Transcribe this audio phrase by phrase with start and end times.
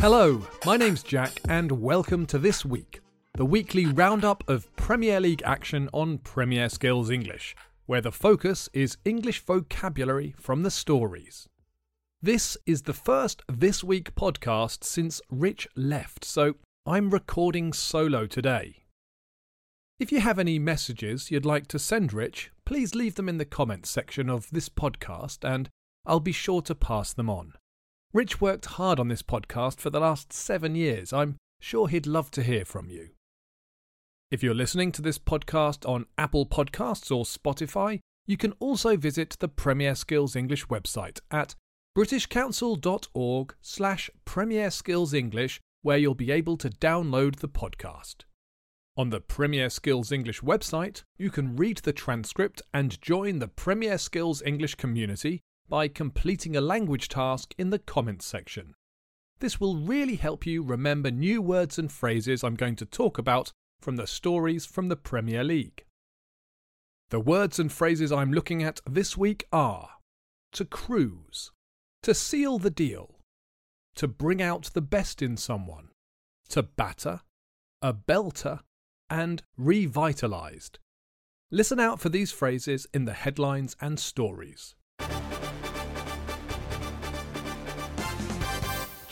[0.00, 3.02] Hello, my name's Jack, and welcome to This Week,
[3.34, 8.96] the weekly roundup of Premier League action on Premier Skills English, where the focus is
[9.04, 11.50] English vocabulary from the stories.
[12.22, 16.54] This is the first This Week podcast since Rich left, so
[16.86, 18.84] I'm recording solo today.
[19.98, 23.44] If you have any messages you'd like to send Rich, please leave them in the
[23.44, 25.68] comments section of this podcast and
[26.06, 27.52] I'll be sure to pass them on.
[28.12, 31.12] Rich worked hard on this podcast for the last seven years.
[31.12, 33.10] I'm sure he'd love to hear from you.
[34.32, 39.36] If you're listening to this podcast on Apple Podcasts or Spotify, you can also visit
[39.38, 41.54] the Premier Skills English website at
[41.96, 48.24] britishcouncil.org slash Premier Skills English, where you'll be able to download the podcast.
[48.96, 53.98] On the Premier Skills English website, you can read the transcript and join the Premier
[53.98, 58.74] Skills English community by completing a language task in the comments section.
[59.38, 63.52] This will really help you remember new words and phrases I'm going to talk about
[63.80, 65.86] from the stories from the Premier League.
[67.10, 69.90] The words and phrases I'm looking at this week are
[70.52, 71.52] to cruise,
[72.02, 73.20] to seal the deal,
[73.94, 75.88] to bring out the best in someone,
[76.48, 77.20] to batter,
[77.80, 78.60] a belter,
[79.08, 80.78] and revitalised.
[81.50, 84.74] Listen out for these phrases in the headlines and stories.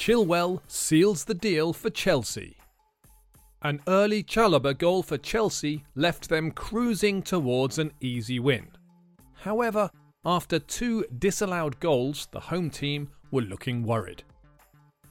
[0.09, 2.57] Chilwell seals the deal for Chelsea.
[3.61, 8.69] An early Chalobah goal for Chelsea left them cruising towards an easy win.
[9.35, 9.91] However,
[10.25, 14.23] after two disallowed goals, the home team were looking worried.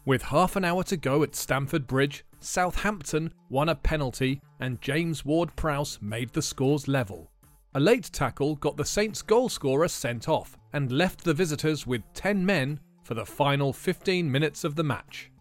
[0.05, 5.23] With half an hour to go at Stamford Bridge, Southampton won a penalty and James
[5.23, 7.29] Ward Prowse made the scores level.
[7.75, 12.43] A late tackle got the Saints goalscorer sent off and left the visitors with 10
[12.43, 15.31] men for the final 15 minutes of the match.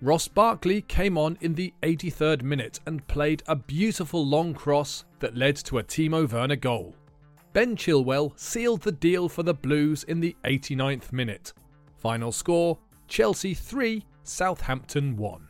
[0.00, 5.36] Ross Barkley came on in the 83rd minute and played a beautiful long cross that
[5.36, 6.96] led to a Timo Werner goal.
[7.52, 11.52] Ben Chilwell sealed the deal for the Blues in the 89th minute.
[11.98, 15.48] Final score Chelsea 3, Southampton 1.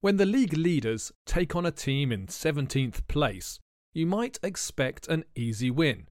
[0.00, 3.60] When the league leaders take on a team in 17th place,
[3.94, 6.08] you might expect an easy win.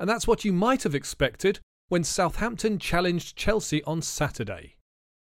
[0.00, 1.60] And that's what you might have expected
[1.92, 4.76] when Southampton challenged Chelsea on Saturday.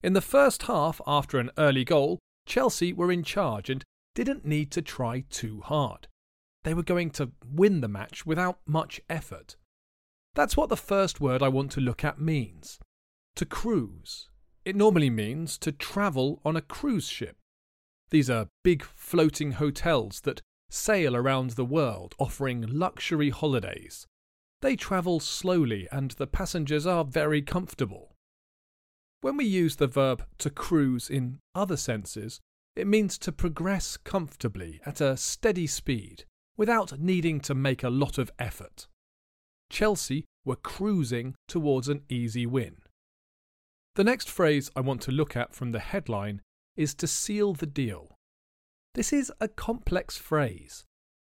[0.03, 3.83] In the first half, after an early goal, Chelsea were in charge and
[4.15, 6.09] didn't need to try too hard.
[6.65, 9.57] They were going to win the match without much effort.
[10.35, 12.79] That's what the first word I want to look at means
[13.37, 14.29] to cruise.
[14.67, 17.39] It normally means to travel on a cruise ship.
[18.11, 24.07] These are big floating hotels that sail around the world offering luxury holidays.
[24.63, 28.15] They travel slowly and the passengers are very comfortable.
[29.21, 32.41] When we use the verb to cruise in other senses,
[32.77, 36.25] it means to progress comfortably at a steady speed
[36.57, 38.87] without needing to make a lot of effort.
[39.69, 42.77] Chelsea were cruising towards an easy win.
[43.97, 46.41] The next phrase I want to look at from the headline
[46.77, 48.17] is to seal the deal.
[48.95, 50.85] This is a complex phrase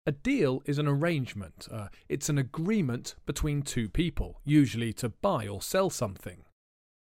[0.06, 5.48] a deal is an arrangement, uh, it's an agreement between two people, usually to buy
[5.48, 6.44] or sell something.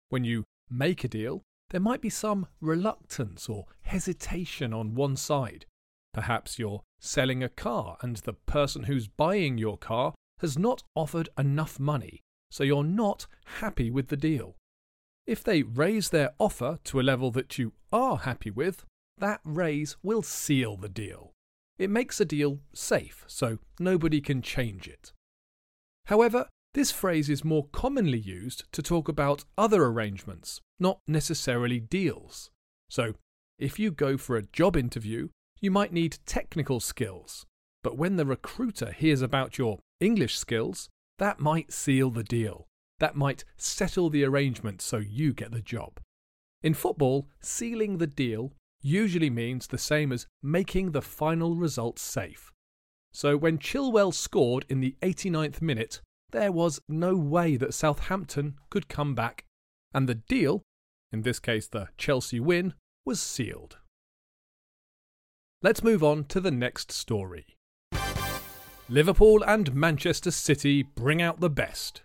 [0.08, 5.66] When you make a deal, there might be some reluctance or hesitation on one side.
[6.14, 11.28] Perhaps you're selling a car and the person who's buying your car has not offered
[11.36, 12.20] enough money,
[12.52, 13.26] so you're not
[13.60, 14.54] happy with the deal.
[15.26, 18.84] If they raise their offer to a level that you are happy with,
[19.18, 21.32] that raise will seal the deal.
[21.78, 25.12] It makes a deal safe, so nobody can change it.
[26.06, 32.50] However, this phrase is more commonly used to talk about other arrangements, not necessarily deals.
[32.88, 33.14] So,
[33.58, 35.28] if you go for a job interview,
[35.60, 37.46] you might need technical skills,
[37.82, 40.88] but when the recruiter hears about your English skills,
[41.18, 42.66] that might seal the deal.
[42.98, 46.00] That might settle the arrangement so you get the job.
[46.62, 48.52] In football, sealing the deal
[48.86, 52.52] usually means the same as making the final result safe.
[53.12, 56.00] So when Chilwell scored in the 89th minute,
[56.30, 59.44] there was no way that Southampton could come back,
[59.92, 60.62] and the deal,
[61.12, 62.74] in this case the Chelsea win,
[63.04, 63.78] was sealed.
[65.62, 67.56] Let's move on to the next story.
[68.88, 72.02] Liverpool and Manchester City bring out the best.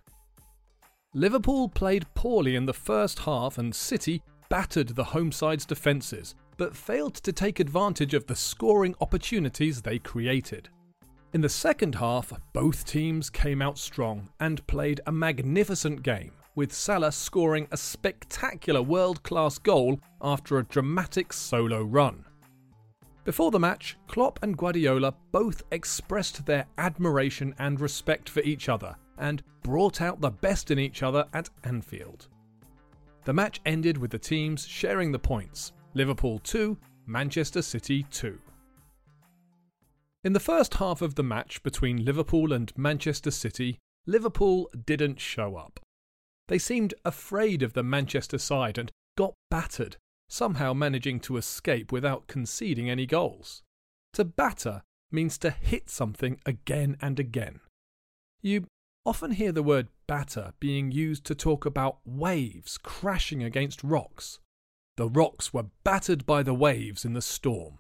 [1.13, 6.75] Liverpool played poorly in the first half and City battered the home side's defences, but
[6.75, 10.69] failed to take advantage of the scoring opportunities they created.
[11.33, 16.73] In the second half, both teams came out strong and played a magnificent game, with
[16.73, 22.25] Salah scoring a spectacular world class goal after a dramatic solo run.
[23.23, 28.95] Before the match, Klopp and Guardiola both expressed their admiration and respect for each other
[29.17, 32.27] and brought out the best in each other at Anfield.
[33.23, 38.39] The match ended with the teams sharing the points Liverpool 2, Manchester City 2.
[40.23, 45.57] In the first half of the match between Liverpool and Manchester City, Liverpool didn't show
[45.57, 45.81] up.
[46.47, 49.97] They seemed afraid of the Manchester side and got battered,
[50.29, 53.61] somehow managing to escape without conceding any goals.
[54.13, 57.59] To batter means to hit something again and again.
[58.41, 58.65] You
[59.05, 64.39] often hear the word batter being used to talk about waves crashing against rocks.
[64.97, 67.79] The rocks were battered by the waves in the storm.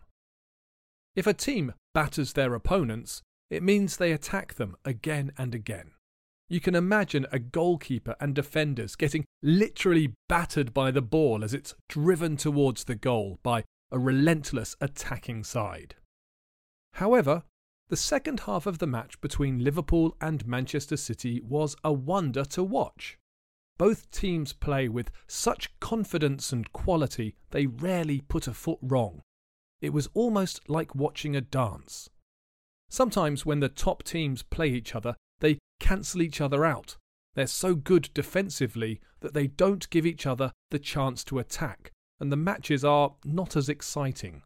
[1.15, 5.91] If a team batters their opponents, it means they attack them again and again.
[6.49, 11.75] You can imagine a goalkeeper and defenders getting literally battered by the ball as it's
[11.87, 15.95] driven towards the goal by a relentless attacking side.
[16.95, 17.43] However,
[17.89, 22.63] the second half of the match between Liverpool and Manchester City was a wonder to
[22.63, 23.17] watch.
[23.81, 29.23] Both teams play with such confidence and quality they rarely put a foot wrong.
[29.81, 32.07] It was almost like watching a dance.
[32.91, 36.97] Sometimes when the top teams play each other, they cancel each other out.
[37.33, 41.89] They're so good defensively that they don't give each other the chance to attack,
[42.19, 44.43] and the matches are not as exciting.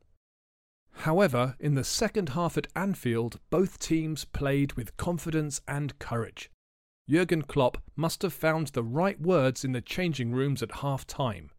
[0.99, 6.49] However, in the second half at Anfield, both teams played with confidence and courage.
[7.07, 11.51] Jurgen Klopp must have found the right words in the changing rooms at half time.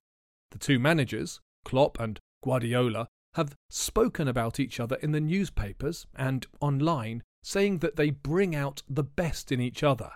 [0.51, 6.47] The two managers, Klopp and Guardiola, have spoken about each other in the newspapers and
[6.61, 10.11] online saying that they bring out the best in each other.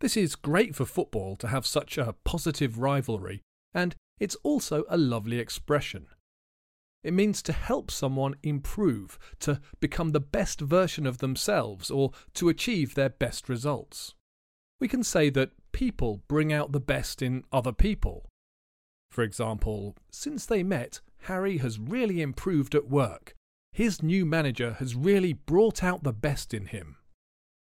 [0.00, 3.42] This is great for football to have such a positive rivalry,
[3.72, 6.06] and it's also a lovely expression.
[7.02, 12.48] It means to help someone improve, to become the best version of themselves, or to
[12.48, 14.14] achieve their best results.
[14.80, 18.26] We can say that people bring out the best in other people.
[19.10, 23.34] For example, since they met, Harry has really improved at work,
[23.72, 26.96] his new manager has really brought out the best in him.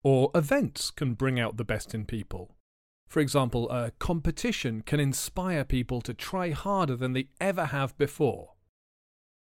[0.03, 2.57] Or events can bring out the best in people.
[3.09, 8.55] For example, a competition can inspire people to try harder than they ever have before.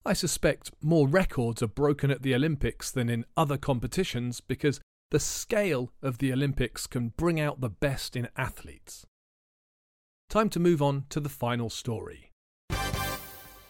[0.08, 5.20] I suspect more records are broken at the Olympics than in other competitions because the
[5.20, 9.04] scale of the Olympics can bring out the best in athletes.
[10.30, 12.32] Time to move on to the final story.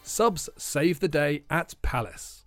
[0.01, 2.45] Subs save the day at Palace.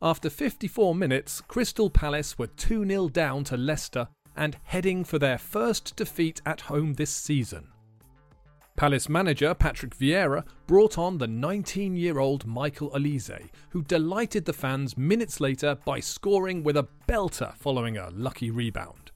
[0.00, 5.36] After 54 minutes, Crystal Palace were 2 0 down to Leicester and heading for their
[5.36, 7.73] first defeat at home this season.
[8.76, 14.52] Palace manager Patrick Vieira brought on the 19 year old Michael Olise, who delighted the
[14.52, 19.12] fans minutes later by scoring with a belter following a lucky rebound.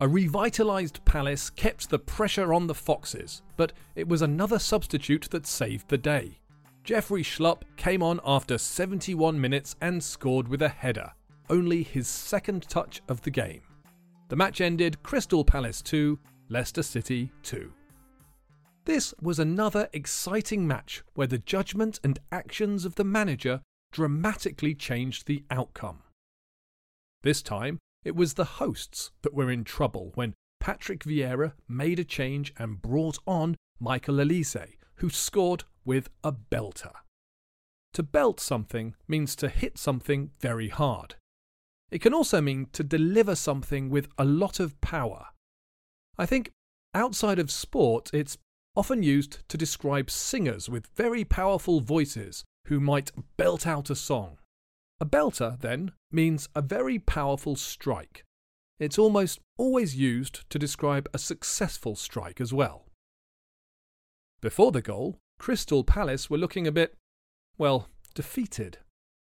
[0.00, 5.44] A revitalised Palace kept the pressure on the Foxes, but it was another substitute that
[5.44, 6.38] saved the day.
[6.84, 11.10] Jeffrey Schlupp came on after 71 minutes and scored with a header,
[11.50, 13.62] only his second touch of the game.
[14.28, 16.16] The match ended Crystal Palace 2,
[16.48, 17.72] Leicester City 2.
[18.88, 23.60] This was another exciting match where the judgment and actions of the manager
[23.92, 25.98] dramatically changed the outcome.
[27.22, 32.04] This time, it was the hosts that were in trouble when Patrick Vieira made a
[32.04, 36.94] change and brought on Michael Olise, who scored with a belter.
[37.92, 41.16] To belt something means to hit something very hard.
[41.90, 45.26] It can also mean to deliver something with a lot of power.
[46.16, 46.52] I think
[46.94, 48.38] outside of sport, it's
[48.78, 54.38] often used to describe singers with very powerful voices who might belt out a song.
[55.00, 58.22] A belter, then, means a very powerful strike.
[58.78, 62.84] It's almost always used to describe a successful strike as well.
[64.40, 66.94] Before the goal, Crystal Palace were looking a bit,
[67.58, 68.78] well, defeated.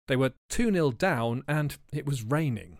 [0.06, 2.78] They were 2 0 down and it was raining.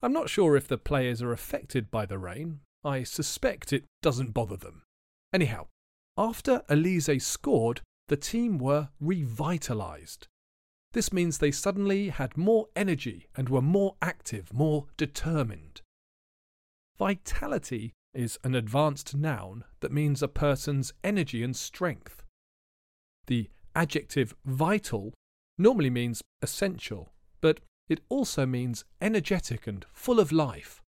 [0.00, 2.60] I'm not sure if the players are affected by the rain.
[2.84, 4.82] I suspect it doesn't bother them.
[5.32, 5.68] Anyhow,
[6.16, 10.26] after Olise scored, the team were revitalised.
[10.92, 15.80] This means they suddenly had more energy and were more active, more determined.
[16.98, 22.22] Vitality is an advanced noun that means a person's energy and strength.
[23.26, 25.14] The adjective vital
[25.56, 30.82] normally means essential, but it also means energetic and full of life.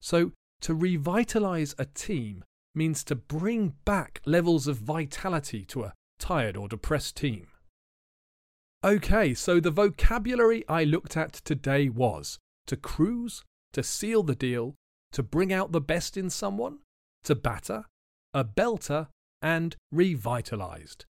[0.00, 2.44] So to revitalise a team
[2.76, 7.48] means to bring back levels of vitality to a tired or depressed team.
[8.84, 13.42] Okay, so the vocabulary I looked at today was to cruise,
[13.72, 14.74] to seal the deal,
[15.12, 16.78] to bring out the best in someone,
[17.24, 17.86] to batter,
[18.34, 19.08] a belter,
[19.40, 21.04] and revitalised.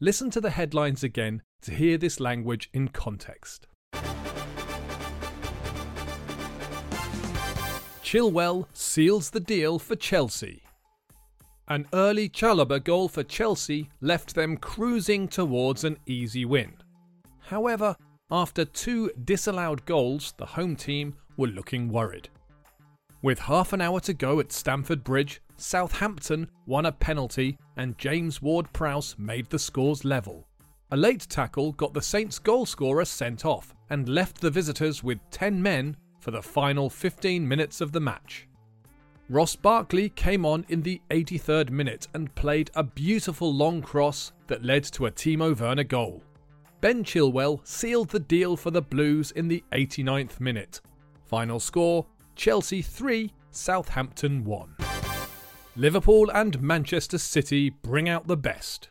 [0.00, 3.66] Listen to the headlines again to hear this language in context.
[8.02, 10.62] Chilwell seals the deal for Chelsea.
[11.68, 16.74] An early Chalobah goal for Chelsea left them cruising towards an easy win.
[17.38, 17.96] However,
[18.30, 22.28] after two disallowed goals, the home team were looking worried.
[23.22, 28.42] With half an hour to go at Stamford Bridge, Southampton won a penalty and James
[28.42, 30.48] Ward Prowse made the scores level.
[30.90, 35.62] A late tackle got the Saints goalscorer sent off and left the visitors with 10
[35.62, 38.48] men for the final 15 minutes of the match.
[39.32, 44.62] Ross Barkley came on in the 83rd minute and played a beautiful long cross that
[44.62, 46.22] led to a Timo Werner goal.
[46.82, 50.82] Ben Chilwell sealed the deal for the Blues in the 89th minute.
[51.24, 52.04] Final score
[52.36, 54.76] Chelsea 3, Southampton 1.
[55.76, 58.90] Liverpool and Manchester City bring out the best.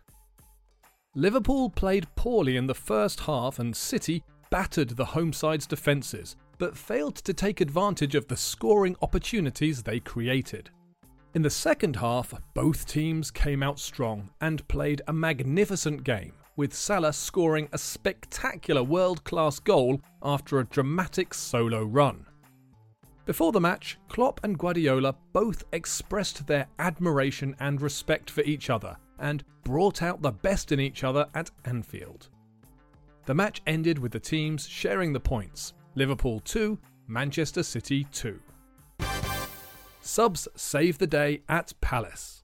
[1.14, 6.78] Liverpool played poorly in the first half and City battered the home side's defences, but
[6.78, 10.70] failed to take advantage of the scoring opportunities they created.
[11.34, 16.72] In the second half, both teams came out strong and played a magnificent game, with
[16.72, 22.28] Salah scoring a spectacular world class goal after a dramatic solo run.
[23.26, 28.96] Before the match, Klopp and Guardiola both expressed their admiration and respect for each other
[29.18, 32.30] and brought out the best in each other at Anfield.
[33.26, 38.40] The match ended with the teams sharing the points, Liverpool 2, Manchester City 2.
[40.02, 42.44] Subs save the day at Palace.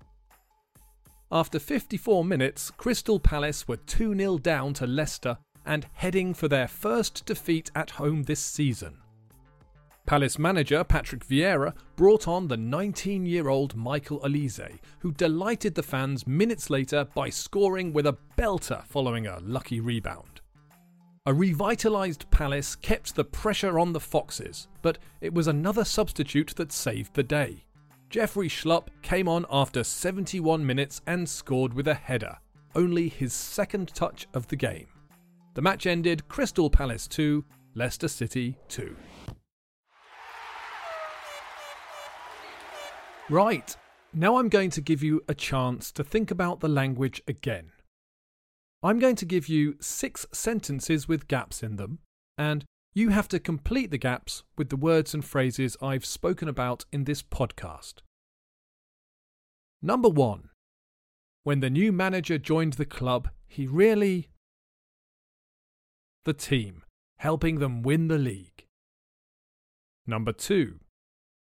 [1.32, 6.68] After 54 minutes, Crystal Palace were 2 0 down to Leicester and heading for their
[6.68, 8.98] first defeat at home this season.
[10.06, 15.84] Palace manager Patrick Vieira brought on the 19 year old Michael Olise, who delighted the
[15.84, 20.42] fans minutes later by scoring with a belter following a lucky rebound.
[21.28, 26.72] A revitalised Palace kept the pressure on the Foxes, but it was another substitute that
[26.72, 27.66] saved the day.
[28.10, 32.38] Jeffrey Schlupp came on after 71 minutes and scored with a header,
[32.76, 34.88] only his second touch of the game.
[35.56, 37.44] The match ended Crystal Palace 2,
[37.76, 38.96] Leicester City 2.
[43.30, 43.76] Right,
[44.14, 47.74] now I'm going to give you a chance to think about the language again.
[48.84, 52.00] I'm going to give you six sentences with gaps in them,
[52.38, 56.86] and you have to complete the gaps with the words and phrases I've spoken about
[56.92, 57.96] in this podcast.
[59.82, 60.50] Number one.
[61.44, 64.30] When the new manager joined the club, he really.
[66.26, 66.84] The team,
[67.20, 68.66] helping them win the league.
[70.06, 70.80] Number two.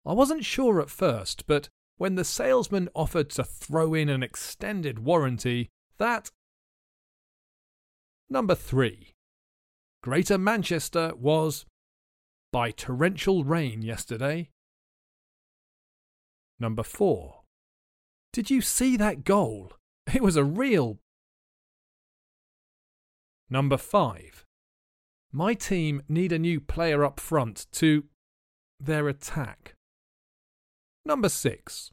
[0.05, 4.99] I wasn't sure at first, but when the salesman offered to throw in an extended
[4.99, 6.29] warranty, that
[8.29, 9.13] Number 3.
[10.01, 11.65] Greater Manchester was
[12.51, 14.49] by torrential rain yesterday.
[16.59, 17.41] Number 4.
[18.33, 19.73] Did you see that goal?
[20.13, 20.99] It was a real.
[23.49, 24.45] Number 5.
[25.31, 28.05] My team need a new player up front to
[28.79, 29.75] their attack.
[31.05, 31.91] Number 6.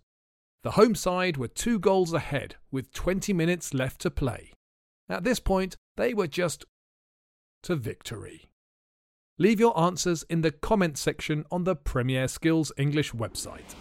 [0.62, 4.51] The home side were two goals ahead with 20 minutes left to play.
[5.12, 6.64] At this point, they were just
[7.64, 8.49] to victory.
[9.37, 13.75] Leave your answers in the comment section on the Premier Skills English website.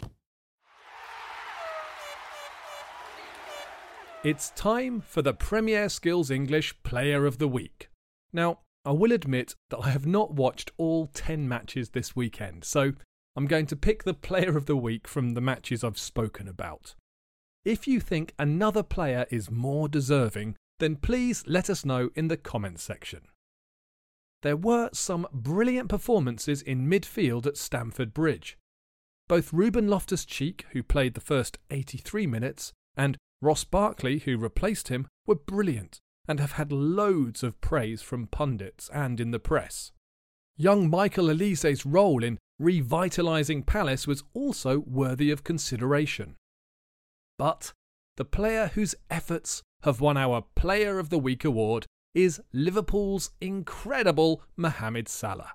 [4.26, 7.88] It's time for the Premier Skills English Player of the Week.
[8.34, 12.92] Now, I will admit that I have not watched all 10 matches this weekend, so
[13.38, 16.96] I'm going to pick the Player of the Week from the matches I've spoken about.
[17.64, 22.36] If you think another player is more deserving, then please let us know in the
[22.36, 23.22] comments section.
[24.42, 28.58] There were some brilliant performances in midfield at Stamford Bridge.
[29.30, 34.88] Both Ruben Loftus Cheek, who played the first 83 minutes, and Ross Barkley, who replaced
[34.88, 39.92] him, were brilliant and have had loads of praise from pundits and in the press.
[40.58, 46.36] Young Michael Olise's role in revitalising Palace was also worthy of consideration.
[47.38, 47.74] But
[48.18, 54.44] the player whose efforts have won our Player of the Week award is Liverpool's incredible
[54.56, 55.54] Mohamed Salah.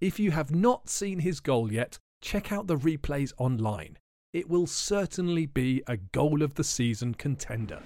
[0.00, 3.98] If you have not seen his goal yet, check out the replays online.
[4.32, 7.82] It will certainly be a goal of the season contender.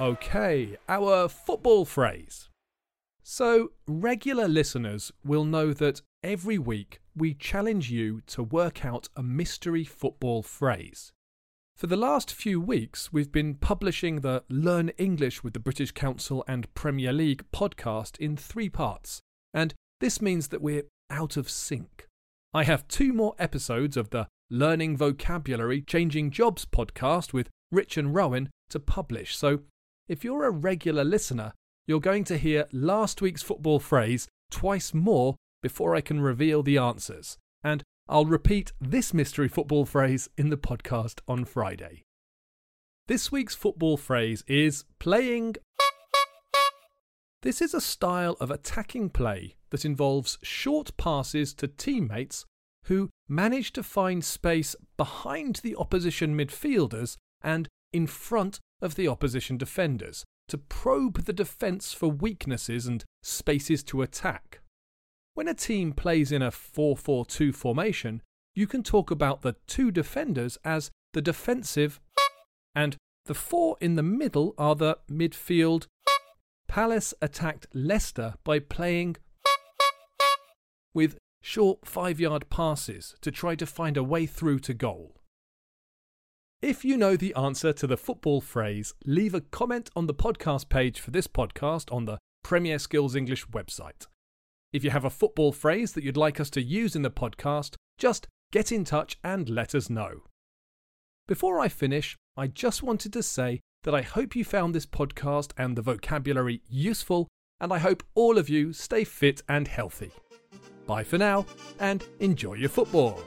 [0.00, 2.48] Okay, our football phrase.
[3.22, 9.22] So, regular listeners will know that every week we challenge you to work out a
[9.22, 11.12] mystery football phrase.
[11.78, 16.42] For the last few weeks, we've been publishing the Learn English with the British Council
[16.48, 19.20] and Premier League podcast in three parts,
[19.54, 22.08] and this means that we're out of sync.
[22.52, 28.12] I have two more episodes of the Learning Vocabulary Changing Jobs podcast with Rich and
[28.12, 29.60] Rowan to publish, so
[30.08, 31.52] if you're a regular listener,
[31.86, 36.78] you're going to hear last week's football phrase twice more before I can reveal the
[36.78, 37.38] answers.
[37.62, 42.04] And I'll repeat this mystery football phrase in the podcast on Friday.
[43.06, 45.56] This week's football phrase is playing.
[47.42, 52.46] This is a style of attacking play that involves short passes to teammates
[52.84, 59.58] who manage to find space behind the opposition midfielders and in front of the opposition
[59.58, 64.60] defenders to probe the defence for weaknesses and spaces to attack.
[65.38, 68.22] When a team plays in a 4 4 2 formation,
[68.56, 72.00] you can talk about the two defenders as the defensive,
[72.74, 75.86] and the four in the middle are the midfield.
[76.66, 79.14] Palace attacked Leicester by playing
[80.92, 85.14] with short five yard passes to try to find a way through to goal.
[86.60, 90.68] If you know the answer to the football phrase, leave a comment on the podcast
[90.68, 94.08] page for this podcast on the Premier Skills English website.
[94.72, 97.74] If you have a football phrase that you'd like us to use in the podcast,
[97.96, 100.22] just get in touch and let us know.
[101.26, 105.52] Before I finish, I just wanted to say that I hope you found this podcast
[105.56, 107.28] and the vocabulary useful,
[107.60, 110.10] and I hope all of you stay fit and healthy.
[110.86, 111.46] Bye for now,
[111.80, 113.22] and enjoy your football.